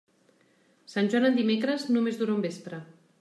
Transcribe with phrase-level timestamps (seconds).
[0.93, 2.81] Sant Joan en dimecres, només dura un vespre.